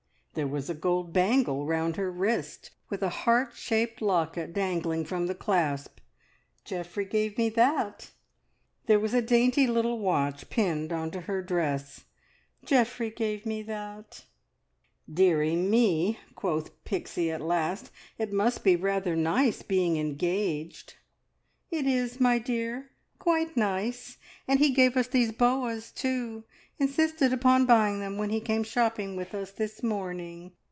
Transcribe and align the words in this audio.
There 0.33 0.47
was 0.47 0.69
a 0.69 0.73
gold 0.73 1.11
bangle 1.11 1.65
round 1.65 1.97
her 1.97 2.09
wrist, 2.09 2.71
with 2.89 3.03
a 3.03 3.09
heart 3.09 3.51
shaped 3.53 4.01
locket 4.01 4.53
dangling 4.53 5.03
from 5.03 5.27
the 5.27 5.35
clasp. 5.35 5.99
"Geoffrey 6.63 7.03
gave 7.03 7.37
me 7.37 7.49
that!" 7.49 8.11
There 8.85 8.97
was 8.97 9.13
a 9.13 9.21
dainty 9.21 9.67
little 9.67 9.99
watch 9.99 10.49
pinned 10.49 10.93
on 10.93 11.11
to 11.11 11.21
her 11.21 11.41
dress. 11.41 12.05
"Geoffrey 12.63 13.09
gave 13.09 13.45
me 13.45 13.61
that!" 13.63 14.23
"Deary 15.13 15.57
me," 15.57 16.17
quoth 16.33 16.81
Pixie 16.85 17.29
at 17.29 17.41
last, 17.41 17.91
"it 18.17 18.31
must 18.31 18.63
be 18.63 18.77
rather 18.77 19.17
nice 19.17 19.63
being 19.63 19.97
engaged." 19.97 20.93
"It 21.71 21.85
is, 21.85 22.21
my 22.21 22.39
dear. 22.39 22.91
Quite 23.19 23.57
nice! 23.57 24.17
And 24.47 24.59
he 24.59 24.69
gave 24.71 24.95
us 24.95 25.07
these 25.09 25.33
boas 25.33 25.91
too, 25.91 26.45
insisted 26.79 27.31
upon 27.31 27.63
buying 27.67 27.99
them 27.99 28.17
when 28.17 28.31
he 28.31 28.39
came 28.41 28.63
shopping 28.63 29.15
with 29.15 29.35
us 29.35 29.51
this 29.51 29.83
morning. 29.83 30.51